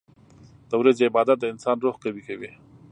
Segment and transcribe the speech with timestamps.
[0.69, 2.51] •د ورځې عبادت د انسان روح قوي کوي.